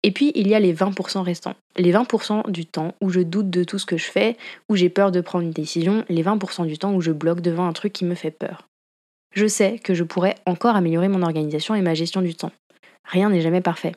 Et 0.03 0.11
puis, 0.11 0.31
il 0.35 0.47
y 0.47 0.55
a 0.55 0.59
les 0.59 0.73
20% 0.73 1.21
restants. 1.21 1.55
Les 1.75 1.91
20% 1.91 2.49
du 2.51 2.65
temps 2.65 2.93
où 3.01 3.09
je 3.09 3.19
doute 3.19 3.49
de 3.49 3.63
tout 3.63 3.79
ce 3.79 3.85
que 3.85 3.97
je 3.97 4.05
fais, 4.05 4.37
où 4.69 4.75
j'ai 4.75 4.89
peur 4.89 5.11
de 5.11 5.19
prendre 5.21 5.43
une 5.43 5.51
décision, 5.51 6.05
les 6.07 6.23
20% 6.23 6.67
du 6.67 6.77
temps 6.77 6.93
où 6.93 7.01
je 7.01 7.11
bloque 7.11 7.41
devant 7.41 7.67
un 7.67 7.73
truc 7.73 7.91
qui 7.91 8.05
me 8.05 8.15
fait 8.15 8.31
peur. 8.31 8.68
Je 9.33 9.47
sais 9.47 9.79
que 9.79 9.93
je 9.93 10.03
pourrais 10.03 10.35
encore 10.45 10.75
améliorer 10.75 11.07
mon 11.07 11.21
organisation 11.21 11.75
et 11.75 11.81
ma 11.81 11.93
gestion 11.93 12.21
du 12.21 12.35
temps. 12.35 12.51
Rien 13.03 13.29
n'est 13.29 13.41
jamais 13.41 13.61
parfait. 13.61 13.93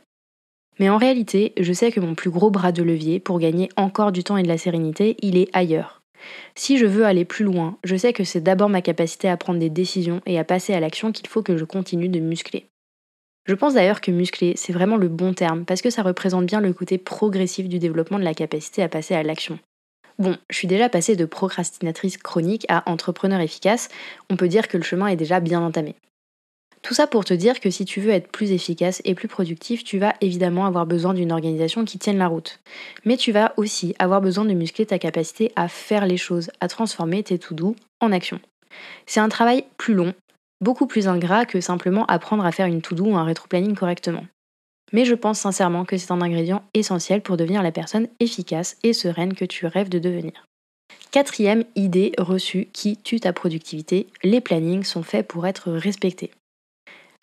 Mais 0.78 0.88
en 0.88 0.98
réalité, 0.98 1.52
je 1.58 1.72
sais 1.72 1.92
que 1.92 2.00
mon 2.00 2.14
plus 2.14 2.30
gros 2.30 2.50
bras 2.50 2.72
de 2.72 2.82
levier 2.82 3.20
pour 3.20 3.38
gagner 3.38 3.68
encore 3.76 4.12
du 4.12 4.24
temps 4.24 4.36
et 4.36 4.42
de 4.42 4.48
la 4.48 4.58
sérénité, 4.58 5.16
il 5.20 5.36
est 5.36 5.50
ailleurs. 5.52 6.02
Si 6.54 6.78
je 6.78 6.86
veux 6.86 7.04
aller 7.04 7.24
plus 7.24 7.44
loin, 7.44 7.76
je 7.84 7.96
sais 7.96 8.12
que 8.12 8.24
c'est 8.24 8.40
d'abord 8.40 8.68
ma 8.68 8.82
capacité 8.82 9.28
à 9.28 9.36
prendre 9.36 9.58
des 9.58 9.70
décisions 9.70 10.22
et 10.26 10.38
à 10.38 10.44
passer 10.44 10.72
à 10.72 10.80
l'action 10.80 11.12
qu'il 11.12 11.26
faut 11.26 11.42
que 11.42 11.56
je 11.56 11.64
continue 11.64 12.08
de 12.08 12.20
muscler. 12.20 12.66
Je 13.44 13.54
pense 13.54 13.74
d'ailleurs 13.74 14.00
que 14.00 14.12
muscler, 14.12 14.54
c'est 14.56 14.72
vraiment 14.72 14.96
le 14.96 15.08
bon 15.08 15.34
terme, 15.34 15.64
parce 15.64 15.82
que 15.82 15.90
ça 15.90 16.02
représente 16.02 16.46
bien 16.46 16.60
le 16.60 16.72
côté 16.72 16.96
progressif 16.96 17.68
du 17.68 17.80
développement 17.80 18.20
de 18.20 18.24
la 18.24 18.34
capacité 18.34 18.82
à 18.82 18.88
passer 18.88 19.14
à 19.14 19.22
l'action. 19.24 19.58
Bon, 20.22 20.36
je 20.50 20.56
suis 20.56 20.68
déjà 20.68 20.88
passée 20.88 21.16
de 21.16 21.24
procrastinatrice 21.24 22.16
chronique 22.16 22.64
à 22.68 22.88
entrepreneur 22.88 23.40
efficace, 23.40 23.88
on 24.30 24.36
peut 24.36 24.46
dire 24.46 24.68
que 24.68 24.76
le 24.76 24.84
chemin 24.84 25.08
est 25.08 25.16
déjà 25.16 25.40
bien 25.40 25.60
entamé. 25.60 25.96
Tout 26.80 26.94
ça 26.94 27.08
pour 27.08 27.24
te 27.24 27.34
dire 27.34 27.58
que 27.58 27.70
si 27.70 27.84
tu 27.84 28.00
veux 28.00 28.12
être 28.12 28.30
plus 28.30 28.52
efficace 28.52 29.02
et 29.04 29.16
plus 29.16 29.26
productif, 29.26 29.82
tu 29.82 29.98
vas 29.98 30.14
évidemment 30.20 30.64
avoir 30.64 30.86
besoin 30.86 31.12
d'une 31.12 31.32
organisation 31.32 31.84
qui 31.84 31.98
tienne 31.98 32.18
la 32.18 32.28
route. 32.28 32.60
Mais 33.04 33.16
tu 33.16 33.32
vas 33.32 33.52
aussi 33.56 33.96
avoir 33.98 34.20
besoin 34.20 34.44
de 34.44 34.54
muscler 34.54 34.86
ta 34.86 35.00
capacité 35.00 35.50
à 35.56 35.66
faire 35.66 36.06
les 36.06 36.16
choses, 36.16 36.52
à 36.60 36.68
transformer 36.68 37.24
tes 37.24 37.40
to-do 37.40 37.74
en 37.98 38.12
action. 38.12 38.38
C'est 39.06 39.18
un 39.18 39.28
travail 39.28 39.64
plus 39.76 39.94
long, 39.94 40.14
beaucoup 40.60 40.86
plus 40.86 41.08
ingrat 41.08 41.46
que 41.46 41.60
simplement 41.60 42.06
apprendre 42.06 42.46
à 42.46 42.52
faire 42.52 42.66
une 42.66 42.80
to-do 42.80 43.06
ou 43.06 43.16
un 43.16 43.24
rétro-planning 43.24 43.74
correctement. 43.74 44.24
Mais 44.92 45.04
je 45.04 45.14
pense 45.14 45.40
sincèrement 45.40 45.84
que 45.84 45.96
c'est 45.96 46.10
un 46.10 46.20
ingrédient 46.20 46.62
essentiel 46.74 47.22
pour 47.22 47.36
devenir 47.36 47.62
la 47.62 47.72
personne 47.72 48.08
efficace 48.20 48.76
et 48.82 48.92
sereine 48.92 49.34
que 49.34 49.44
tu 49.44 49.66
rêves 49.66 49.88
de 49.88 49.98
devenir. 49.98 50.46
Quatrième 51.10 51.64
idée 51.76 52.12
reçue 52.18 52.68
qui 52.72 52.96
tue 52.96 53.20
ta 53.20 53.32
productivité, 53.32 54.06
les 54.22 54.40
plannings 54.40 54.84
sont 54.84 55.02
faits 55.02 55.26
pour 55.26 55.46
être 55.46 55.70
respectés. 55.70 56.30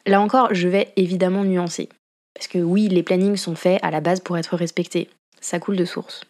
Là 0.05 0.21
encore, 0.21 0.53
je 0.53 0.67
vais 0.67 0.91
évidemment 0.95 1.43
nuancer. 1.43 1.89
Parce 2.33 2.47
que 2.47 2.59
oui, 2.59 2.87
les 2.87 3.03
plannings 3.03 3.35
sont 3.35 3.55
faits 3.55 3.79
à 3.83 3.91
la 3.91 4.01
base 4.01 4.19
pour 4.19 4.37
être 4.37 4.55
respectés. 4.55 5.09
Ça 5.41 5.59
coule 5.59 5.75
de 5.75 5.85
source. 5.85 6.23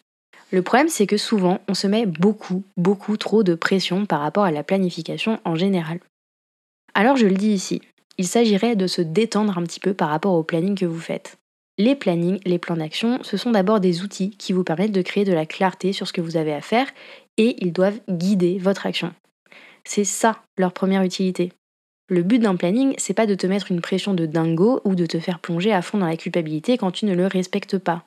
Le 0.50 0.62
problème, 0.62 0.88
c'est 0.88 1.06
que 1.06 1.16
souvent, 1.16 1.60
on 1.68 1.74
se 1.74 1.86
met 1.86 2.06
beaucoup, 2.06 2.64
beaucoup 2.76 3.16
trop 3.16 3.42
de 3.42 3.54
pression 3.54 4.06
par 4.06 4.20
rapport 4.20 4.44
à 4.44 4.50
la 4.50 4.64
planification 4.64 5.38
en 5.44 5.54
général. 5.54 6.00
Alors 6.94 7.16
je 7.16 7.26
le 7.26 7.34
dis 7.34 7.52
ici, 7.52 7.82
il 8.18 8.26
s'agirait 8.26 8.76
de 8.76 8.86
se 8.86 9.02
détendre 9.02 9.56
un 9.56 9.62
petit 9.62 9.80
peu 9.80 9.94
par 9.94 10.08
rapport 10.08 10.34
au 10.34 10.42
planning 10.42 10.74
que 10.74 10.86
vous 10.86 11.00
faites. 11.00 11.38
Les 11.78 11.94
plannings, 11.94 12.40
les 12.44 12.58
plans 12.58 12.76
d'action, 12.76 13.18
ce 13.22 13.36
sont 13.36 13.52
d'abord 13.52 13.80
des 13.80 14.02
outils 14.02 14.30
qui 14.30 14.52
vous 14.52 14.64
permettent 14.64 14.92
de 14.92 15.02
créer 15.02 15.24
de 15.24 15.32
la 15.32 15.46
clarté 15.46 15.92
sur 15.92 16.06
ce 16.06 16.12
que 16.12 16.20
vous 16.20 16.36
avez 16.36 16.52
à 16.52 16.60
faire 16.60 16.86
et 17.38 17.56
ils 17.64 17.72
doivent 17.72 18.00
guider 18.10 18.58
votre 18.58 18.84
action. 18.84 19.14
C'est 19.84 20.04
ça 20.04 20.42
leur 20.58 20.72
première 20.72 21.02
utilité. 21.02 21.52
Le 22.08 22.22
but 22.22 22.38
d'un 22.38 22.56
planning, 22.56 22.92
c'est 22.98 23.14
pas 23.14 23.26
de 23.26 23.34
te 23.34 23.46
mettre 23.46 23.70
une 23.70 23.80
pression 23.80 24.14
de 24.14 24.26
dingo 24.26 24.80
ou 24.84 24.94
de 24.94 25.06
te 25.06 25.18
faire 25.18 25.38
plonger 25.38 25.72
à 25.72 25.80
fond 25.80 25.96
dans 25.96 26.06
la 26.06 26.16
culpabilité 26.16 26.76
quand 26.76 26.90
tu 26.90 27.06
ne 27.06 27.14
le 27.14 27.26
respectes 27.26 27.78
pas. 27.78 28.04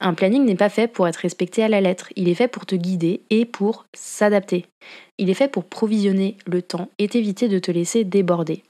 Un 0.00 0.14
planning 0.14 0.44
n'est 0.44 0.54
pas 0.54 0.68
fait 0.68 0.86
pour 0.86 1.08
être 1.08 1.16
respecté 1.16 1.64
à 1.64 1.68
la 1.68 1.80
lettre, 1.80 2.12
il 2.14 2.28
est 2.28 2.34
fait 2.34 2.46
pour 2.46 2.66
te 2.66 2.76
guider 2.76 3.22
et 3.30 3.46
pour 3.46 3.86
s'adapter. 3.96 4.66
Il 5.18 5.28
est 5.28 5.34
fait 5.34 5.48
pour 5.48 5.64
provisionner 5.64 6.36
le 6.46 6.62
temps 6.62 6.88
et 6.98 7.08
t'éviter 7.08 7.48
de 7.48 7.58
te 7.58 7.72
laisser 7.72 8.04
déborder. 8.04 8.62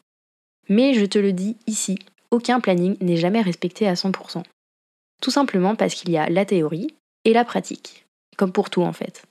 Mais 0.68 0.94
je 0.94 1.04
te 1.04 1.18
le 1.18 1.32
dis 1.32 1.56
ici, 1.66 1.98
aucun 2.30 2.60
planning 2.60 2.96
n'est 3.00 3.16
jamais 3.16 3.40
respecté 3.40 3.88
à 3.88 3.94
100%. 3.94 4.42
Tout 5.22 5.30
simplement 5.30 5.74
parce 5.74 5.94
qu'il 5.94 6.10
y 6.10 6.18
a 6.18 6.28
la 6.28 6.44
théorie 6.44 6.88
et 7.24 7.32
la 7.32 7.44
pratique, 7.44 8.04
comme 8.36 8.52
pour 8.52 8.70
tout 8.70 8.82
en 8.82 8.92
fait. 8.92 9.22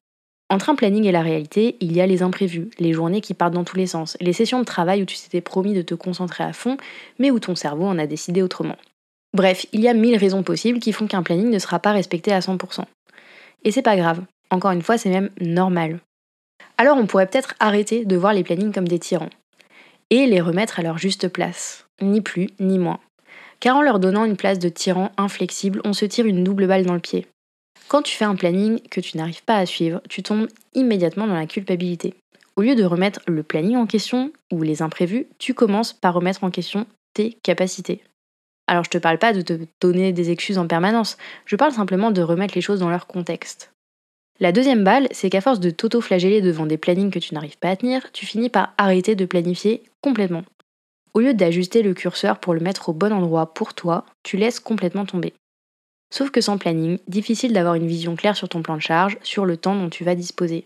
Entre 0.49 0.69
un 0.69 0.75
planning 0.75 1.05
et 1.05 1.11
la 1.11 1.21
réalité, 1.21 1.75
il 1.81 1.93
y 1.93 2.01
a 2.01 2.07
les 2.07 2.23
imprévus, 2.23 2.69
les 2.79 2.93
journées 2.93 3.21
qui 3.21 3.33
partent 3.33 3.53
dans 3.53 3.65
tous 3.65 3.75
les 3.75 3.87
sens, 3.87 4.17
les 4.21 4.33
sessions 4.33 4.59
de 4.59 4.65
travail 4.65 5.03
où 5.03 5.05
tu 5.05 5.17
t'étais 5.17 5.41
promis 5.41 5.73
de 5.73 5.81
te 5.81 5.93
concentrer 5.93 6.43
à 6.43 6.53
fond, 6.53 6.77
mais 7.19 7.31
où 7.31 7.39
ton 7.39 7.55
cerveau 7.55 7.85
en 7.85 7.99
a 7.99 8.07
décidé 8.07 8.41
autrement. 8.41 8.77
Bref, 9.33 9.65
il 9.73 9.81
y 9.81 9.89
a 9.89 9.93
mille 9.93 10.15
raisons 10.15 10.43
possibles 10.43 10.79
qui 10.79 10.93
font 10.93 11.05
qu'un 11.05 11.21
planning 11.21 11.49
ne 11.49 11.59
sera 11.59 11.79
pas 11.79 11.91
respecté 11.91 12.31
à 12.31 12.39
100%. 12.39 12.85
Et 13.65 13.71
c'est 13.71 13.81
pas 13.81 13.97
grave, 13.97 14.23
encore 14.49 14.71
une 14.71 14.81
fois, 14.81 14.97
c'est 14.97 15.09
même 15.09 15.29
normal. 15.41 15.99
Alors 16.77 16.97
on 16.97 17.07
pourrait 17.07 17.27
peut-être 17.27 17.55
arrêter 17.59 18.05
de 18.05 18.15
voir 18.15 18.33
les 18.33 18.43
plannings 18.43 18.71
comme 18.71 18.87
des 18.87 18.99
tyrans, 18.99 19.29
et 20.09 20.25
les 20.25 20.41
remettre 20.41 20.79
à 20.79 20.83
leur 20.83 20.97
juste 20.97 21.27
place, 21.27 21.87
ni 22.01 22.21
plus 22.21 22.49
ni 22.59 22.79
moins. 22.79 22.99
car 23.59 23.75
en 23.75 23.81
leur 23.81 23.99
donnant 23.99 24.25
une 24.25 24.37
place 24.37 24.59
de 24.59 24.69
tyran 24.69 25.11
inflexible, 25.17 25.81
on 25.83 25.93
se 25.93 26.05
tire 26.05 26.27
une 26.27 26.43
double 26.43 26.67
balle 26.67 26.85
dans 26.85 26.93
le 26.93 26.99
pied. 26.99 27.25
Quand 27.87 28.01
tu 28.01 28.15
fais 28.15 28.25
un 28.25 28.35
planning 28.35 28.79
que 28.89 29.01
tu 29.01 29.17
n'arrives 29.17 29.43
pas 29.43 29.57
à 29.57 29.65
suivre, 29.65 30.01
tu 30.09 30.21
tombes 30.21 30.47
immédiatement 30.73 31.25
dans 31.25 31.33
la 31.33 31.47
culpabilité. 31.47 32.13
Au 32.55 32.61
lieu 32.61 32.75
de 32.75 32.83
remettre 32.83 33.21
le 33.27 33.43
planning 33.43 33.77
en 33.77 33.85
question 33.85 34.31
ou 34.51 34.61
les 34.61 34.81
imprévus, 34.81 35.27
tu 35.39 35.53
commences 35.53 35.93
par 35.93 36.13
remettre 36.13 36.43
en 36.43 36.51
question 36.51 36.85
tes 37.13 37.37
capacités. 37.43 38.03
Alors 38.67 38.83
je 38.83 38.89
te 38.89 38.97
parle 38.97 39.17
pas 39.17 39.33
de 39.33 39.41
te 39.41 39.53
donner 39.81 40.11
des 40.11 40.29
excuses 40.29 40.57
en 40.57 40.67
permanence, 40.67 41.17
je 41.45 41.55
parle 41.55 41.71
simplement 41.71 42.11
de 42.11 42.21
remettre 42.21 42.55
les 42.55 42.61
choses 42.61 42.79
dans 42.79 42.89
leur 42.89 43.07
contexte. 43.07 43.71
La 44.39 44.51
deuxième 44.51 44.83
balle, 44.83 45.07
c'est 45.11 45.31
qu'à 45.31 45.41
force 45.41 45.59
de 45.59 45.71
t'auto-flageller 45.71 46.41
devant 46.41 46.67
des 46.67 46.77
plannings 46.77 47.09
que 47.09 47.17
tu 47.17 47.33
n'arrives 47.33 47.57
pas 47.57 47.69
à 47.69 47.75
tenir, 47.75 48.11
tu 48.11 48.27
finis 48.27 48.49
par 48.49 48.73
arrêter 48.77 49.15
de 49.15 49.25
planifier 49.25 49.81
complètement. 50.01 50.43
Au 51.15 51.21
lieu 51.21 51.33
d'ajuster 51.33 51.81
le 51.81 51.95
curseur 51.95 52.39
pour 52.39 52.53
le 52.53 52.59
mettre 52.59 52.89
au 52.89 52.93
bon 52.93 53.11
endroit 53.11 53.53
pour 53.55 53.73
toi, 53.73 54.05
tu 54.21 54.37
laisses 54.37 54.59
complètement 54.59 55.07
tomber. 55.07 55.33
Sauf 56.13 56.29
que 56.29 56.41
sans 56.41 56.59
planning, 56.59 56.99
difficile 57.07 57.51
d'avoir 57.51 57.73
une 57.73 57.87
vision 57.87 58.15
claire 58.15 58.37
sur 58.37 58.47
ton 58.47 58.61
plan 58.61 58.75
de 58.75 58.81
charge, 58.81 59.17
sur 59.23 59.45
le 59.45 59.57
temps 59.57 59.75
dont 59.75 59.89
tu 59.89 60.03
vas 60.03 60.13
disposer. 60.13 60.65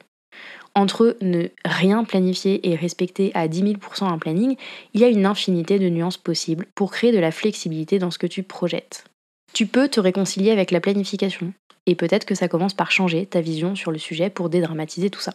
Entre 0.75 1.17
ne 1.21 1.47
rien 1.63 2.03
planifier 2.03 2.69
et 2.69 2.75
respecter 2.75 3.31
à 3.33 3.47
10 3.47 3.63
000% 3.63 4.03
un 4.03 4.17
planning, 4.17 4.57
il 4.93 5.01
y 5.01 5.05
a 5.05 5.09
une 5.09 5.25
infinité 5.25 5.79
de 5.79 5.89
nuances 5.89 6.17
possibles 6.17 6.67
pour 6.75 6.91
créer 6.91 7.13
de 7.13 7.19
la 7.19 7.31
flexibilité 7.31 7.99
dans 7.99 8.11
ce 8.11 8.19
que 8.19 8.27
tu 8.27 8.43
projettes. 8.43 9.05
Tu 9.53 9.65
peux 9.65 9.87
te 9.87 9.99
réconcilier 9.99 10.51
avec 10.51 10.71
la 10.71 10.79
planification, 10.79 11.53
et 11.85 11.95
peut-être 11.95 12.25
que 12.25 12.35
ça 12.35 12.47
commence 12.47 12.73
par 12.73 12.91
changer 12.91 13.25
ta 13.25 13.41
vision 13.41 13.75
sur 13.75 13.91
le 13.91 13.97
sujet 13.97 14.29
pour 14.29 14.49
dédramatiser 14.49 15.09
tout 15.09 15.19
ça. 15.19 15.33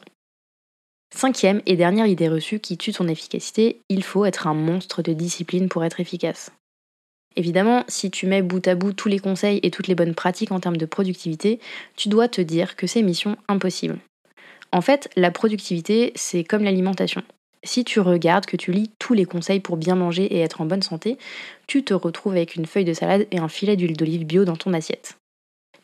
Cinquième 1.14 1.62
et 1.66 1.76
dernière 1.76 2.06
idée 2.06 2.28
reçue 2.28 2.58
qui 2.58 2.76
tue 2.76 2.92
ton 2.92 3.08
efficacité, 3.08 3.80
il 3.88 4.02
faut 4.02 4.24
être 4.24 4.46
un 4.46 4.54
monstre 4.54 5.02
de 5.02 5.12
discipline 5.12 5.68
pour 5.68 5.84
être 5.84 6.00
efficace. 6.00 6.50
Évidemment, 7.36 7.84
si 7.86 8.10
tu 8.10 8.26
mets 8.26 8.42
bout 8.42 8.66
à 8.66 8.74
bout 8.74 8.92
tous 8.92 9.08
les 9.08 9.18
conseils 9.18 9.60
et 9.62 9.70
toutes 9.70 9.88
les 9.88 9.94
bonnes 9.94 10.14
pratiques 10.14 10.52
en 10.52 10.60
termes 10.60 10.78
de 10.78 10.86
productivité, 10.86 11.60
tu 11.94 12.08
dois 12.08 12.28
te 12.28 12.40
dire 12.40 12.76
que 12.76 12.86
c'est 12.86 13.02
mission 13.02 13.36
impossible. 13.46 13.98
En 14.72 14.80
fait, 14.80 15.10
la 15.16 15.30
productivité, 15.30 16.12
c'est 16.16 16.44
comme 16.44 16.64
l'alimentation. 16.64 17.22
Si 17.62 17.84
tu 17.84 18.00
regardes, 18.00 18.46
que 18.46 18.56
tu 18.56 18.72
lis 18.72 18.90
tous 18.98 19.12
les 19.12 19.24
conseils 19.24 19.60
pour 19.60 19.76
bien 19.76 19.96
manger 19.96 20.24
et 20.24 20.40
être 20.40 20.60
en 20.60 20.66
bonne 20.66 20.82
santé, 20.82 21.18
tu 21.66 21.84
te 21.84 21.94
retrouves 21.94 22.32
avec 22.32 22.56
une 22.56 22.66
feuille 22.66 22.84
de 22.84 22.92
salade 22.92 23.26
et 23.30 23.38
un 23.38 23.48
filet 23.48 23.76
d'huile 23.76 23.96
d'olive 23.96 24.24
bio 24.24 24.44
dans 24.44 24.56
ton 24.56 24.72
assiette 24.72 25.16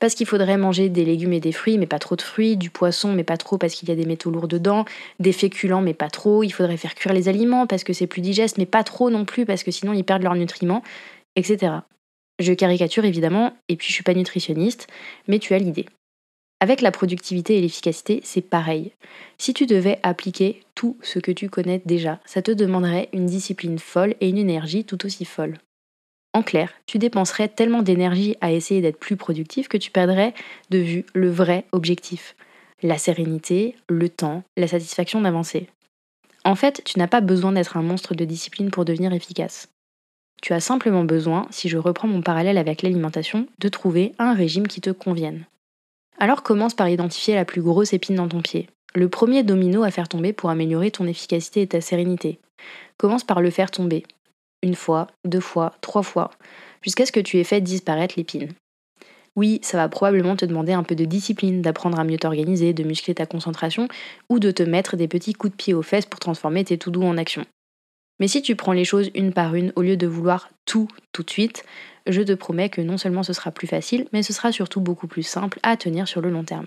parce 0.02 0.16
qu'il 0.16 0.26
faudrait 0.26 0.56
manger 0.56 0.88
des 0.88 1.04
légumes 1.04 1.32
et 1.32 1.38
des 1.38 1.52
fruits, 1.52 1.78
mais 1.78 1.86
pas 1.86 2.00
trop 2.00 2.16
de 2.16 2.22
fruits, 2.22 2.56
du 2.56 2.70
poisson, 2.70 3.12
mais 3.12 3.22
pas 3.22 3.36
trop 3.36 3.56
parce 3.56 3.72
qu'il 3.76 3.88
y 3.88 3.92
a 3.92 3.94
des 3.94 4.04
métaux 4.04 4.32
lourds 4.32 4.48
dedans, 4.48 4.84
des 5.20 5.30
féculents, 5.30 5.80
mais 5.80 5.94
pas 5.94 6.10
trop, 6.10 6.42
il 6.42 6.50
faudrait 6.50 6.76
faire 6.76 6.96
cuire 6.96 7.12
les 7.12 7.28
aliments 7.28 7.68
parce 7.68 7.84
que 7.84 7.92
c'est 7.92 8.08
plus 8.08 8.20
digeste, 8.20 8.58
mais 8.58 8.66
pas 8.66 8.82
trop 8.82 9.10
non 9.10 9.24
plus 9.24 9.46
parce 9.46 9.62
que 9.62 9.70
sinon 9.70 9.92
ils 9.92 10.02
perdent 10.02 10.24
leurs 10.24 10.34
nutriments, 10.34 10.82
etc. 11.36 11.74
Je 12.40 12.52
caricature 12.52 13.04
évidemment, 13.04 13.52
et 13.68 13.76
puis 13.76 13.86
je 13.86 13.92
suis 13.92 14.02
pas 14.02 14.14
nutritionniste, 14.14 14.88
mais 15.28 15.38
tu 15.38 15.54
as 15.54 15.58
l'idée. 15.60 15.86
Avec 16.58 16.80
la 16.80 16.90
productivité 16.90 17.56
et 17.56 17.60
l'efficacité, 17.60 18.22
c'est 18.24 18.40
pareil. 18.40 18.90
Si 19.38 19.54
tu 19.54 19.66
devais 19.66 20.00
appliquer 20.02 20.64
tout 20.74 20.98
ce 21.02 21.20
que 21.20 21.30
tu 21.30 21.48
connais 21.48 21.80
déjà, 21.86 22.18
ça 22.24 22.42
te 22.42 22.50
demanderait 22.50 23.08
une 23.12 23.26
discipline 23.26 23.78
folle 23.78 24.16
et 24.20 24.28
une 24.28 24.38
énergie 24.38 24.84
tout 24.84 25.06
aussi 25.06 25.24
folle. 25.24 25.58
En 26.34 26.42
clair, 26.42 26.72
tu 26.86 26.98
dépenserais 26.98 27.48
tellement 27.48 27.82
d'énergie 27.82 28.36
à 28.40 28.52
essayer 28.52 28.80
d'être 28.80 28.98
plus 28.98 29.16
productif 29.16 29.68
que 29.68 29.76
tu 29.76 29.90
perdrais 29.90 30.32
de 30.70 30.78
vue 30.78 31.04
le 31.12 31.30
vrai 31.30 31.66
objectif, 31.72 32.34
la 32.82 32.96
sérénité, 32.96 33.76
le 33.88 34.08
temps, 34.08 34.42
la 34.56 34.66
satisfaction 34.66 35.20
d'avancer. 35.20 35.68
En 36.44 36.54
fait, 36.54 36.82
tu 36.84 36.98
n'as 36.98 37.06
pas 37.06 37.20
besoin 37.20 37.52
d'être 37.52 37.76
un 37.76 37.82
monstre 37.82 38.14
de 38.14 38.24
discipline 38.24 38.70
pour 38.70 38.84
devenir 38.84 39.12
efficace. 39.12 39.68
Tu 40.40 40.54
as 40.54 40.60
simplement 40.60 41.04
besoin, 41.04 41.46
si 41.50 41.68
je 41.68 41.78
reprends 41.78 42.08
mon 42.08 42.22
parallèle 42.22 42.58
avec 42.58 42.82
l'alimentation, 42.82 43.46
de 43.58 43.68
trouver 43.68 44.12
un 44.18 44.34
régime 44.34 44.66
qui 44.66 44.80
te 44.80 44.90
convienne. 44.90 45.44
Alors 46.18 46.42
commence 46.42 46.74
par 46.74 46.88
identifier 46.88 47.34
la 47.34 47.44
plus 47.44 47.62
grosse 47.62 47.92
épine 47.92 48.16
dans 48.16 48.28
ton 48.28 48.42
pied, 48.42 48.68
le 48.94 49.08
premier 49.08 49.44
domino 49.44 49.84
à 49.84 49.90
faire 49.90 50.08
tomber 50.08 50.32
pour 50.32 50.50
améliorer 50.50 50.90
ton 50.90 51.06
efficacité 51.06 51.62
et 51.62 51.68
ta 51.68 51.80
sérénité. 51.80 52.40
Commence 52.96 53.24
par 53.24 53.40
le 53.40 53.50
faire 53.50 53.70
tomber, 53.70 54.04
une 54.62 54.74
fois, 54.74 55.08
deux 55.24 55.40
fois, 55.40 55.74
trois 55.80 56.02
fois, 56.02 56.30
jusqu'à 56.82 57.06
ce 57.06 57.12
que 57.12 57.20
tu 57.20 57.38
aies 57.38 57.44
fait 57.44 57.60
disparaître 57.60 58.14
l'épine. 58.16 58.48
Oui, 59.34 59.60
ça 59.62 59.78
va 59.78 59.88
probablement 59.88 60.36
te 60.36 60.44
demander 60.44 60.72
un 60.72 60.82
peu 60.82 60.94
de 60.94 61.04
discipline, 61.04 61.62
d'apprendre 61.62 61.98
à 61.98 62.04
mieux 62.04 62.18
t'organiser, 62.18 62.74
de 62.74 62.84
muscler 62.84 63.14
ta 63.14 63.24
concentration, 63.24 63.88
ou 64.28 64.38
de 64.38 64.50
te 64.50 64.62
mettre 64.62 64.96
des 64.96 65.08
petits 65.08 65.32
coups 65.32 65.52
de 65.52 65.56
pied 65.56 65.74
aux 65.74 65.82
fesses 65.82 66.06
pour 66.06 66.20
transformer 66.20 66.64
tes 66.64 66.76
tout 66.76 66.90
doux 66.90 67.02
en 67.02 67.16
action. 67.16 67.46
Mais 68.20 68.28
si 68.28 68.42
tu 68.42 68.56
prends 68.56 68.72
les 68.72 68.84
choses 68.84 69.10
une 69.14 69.32
par 69.32 69.54
une 69.54 69.72
au 69.74 69.82
lieu 69.82 69.96
de 69.96 70.06
vouloir 70.06 70.50
tout 70.66 70.86
tout 71.12 71.22
de 71.22 71.30
suite, 71.30 71.64
je 72.06 72.20
te 72.22 72.32
promets 72.32 72.68
que 72.68 72.80
non 72.80 72.98
seulement 72.98 73.22
ce 73.22 73.32
sera 73.32 73.50
plus 73.50 73.66
facile, 73.66 74.06
mais 74.12 74.22
ce 74.22 74.32
sera 74.32 74.52
surtout 74.52 74.80
beaucoup 74.80 75.06
plus 75.06 75.22
simple 75.22 75.58
à 75.62 75.76
tenir 75.76 76.06
sur 76.06 76.20
le 76.20 76.30
long 76.30 76.44
terme. 76.44 76.66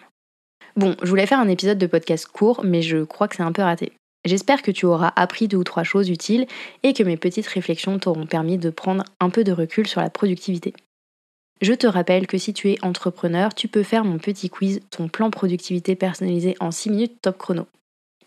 Bon, 0.76 0.96
je 1.02 1.08
voulais 1.08 1.28
faire 1.28 1.40
un 1.40 1.48
épisode 1.48 1.78
de 1.78 1.88
podcast 1.88 2.28
court, 2.28 2.62
mais 2.66 2.82
je 2.82 3.04
crois 3.04 3.28
que 3.28 3.36
c'est 3.36 3.44
un 3.44 3.52
peu 3.52 3.62
raté. 3.62 3.94
J'espère 4.26 4.64
que 4.64 4.72
tu 4.72 4.86
auras 4.86 5.14
appris 5.16 5.48
deux 5.48 5.58
ou 5.58 5.64
trois 5.64 5.84
choses 5.84 6.10
utiles 6.10 6.48
et 6.82 6.94
que 6.94 7.04
mes 7.04 7.16
petites 7.16 7.48
réflexions 7.48 8.00
t'auront 8.00 8.26
permis 8.26 8.58
de 8.58 8.72
prendre 8.72 9.04
un 9.20 9.30
peu 9.30 9.44
de 9.44 9.52
recul 9.52 9.88
sur 9.88 10.02
la 10.02 10.10
productivité. 10.10 10.74
Je 11.62 11.74
te 11.74 11.88
rappelle 11.88 12.28
que 12.28 12.38
si 12.38 12.54
tu 12.54 12.72
es 12.72 12.84
entrepreneur, 12.84 13.54
tu 13.54 13.68
peux 13.68 13.84
faire 13.84 14.04
mon 14.04 14.18
petit 14.18 14.50
quiz, 14.50 14.82
ton 14.90 15.08
plan 15.08 15.30
productivité 15.30 15.96
personnalisé 15.96 16.56
en 16.60 16.72
6 16.72 16.90
minutes 16.90 17.22
top 17.22 17.38
chrono. 17.38 17.68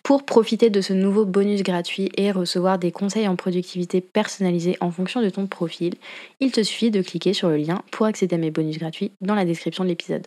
Pour 0.02 0.24
profiter 0.24 0.70
de 0.70 0.80
ce 0.80 0.94
nouveau 0.94 1.26
bonus 1.26 1.62
gratuit 1.62 2.10
et 2.16 2.30
recevoir 2.30 2.78
des 2.78 2.92
conseils 2.92 3.28
en 3.28 3.36
productivité 3.36 4.00
personnalisés 4.00 4.78
en 4.80 4.90
fonction 4.90 5.20
de 5.20 5.28
ton 5.28 5.46
profil, 5.46 5.94
il 6.40 6.52
te 6.52 6.62
suffit 6.62 6.90
de 6.90 7.02
cliquer 7.02 7.34
sur 7.34 7.50
le 7.50 7.58
lien 7.58 7.82
pour 7.90 8.06
accéder 8.06 8.36
à 8.36 8.38
mes 8.38 8.50
bonus 8.50 8.78
gratuits 8.78 9.12
dans 9.20 9.34
la 9.34 9.44
description 9.44 9.84
de 9.84 9.90
l'épisode. 9.90 10.26